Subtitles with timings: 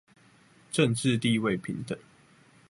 [0.71, 1.95] 政冶地位平等